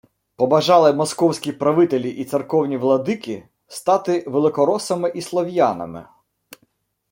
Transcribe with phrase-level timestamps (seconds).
[0.35, 6.05] Побажали московські правителі й церковні владики стати великоросами і слов'янами